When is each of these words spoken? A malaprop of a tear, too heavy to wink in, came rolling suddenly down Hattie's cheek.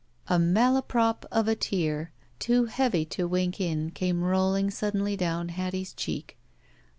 A 0.27 0.39
malaprop 0.39 1.25
of 1.31 1.47
a 1.47 1.55
tear, 1.55 2.11
too 2.39 2.65
heavy 2.65 3.05
to 3.05 3.27
wink 3.27 3.59
in, 3.61 3.91
came 3.91 4.23
rolling 4.23 4.71
suddenly 4.71 5.15
down 5.15 5.49
Hattie's 5.49 5.93
cheek. 5.93 6.39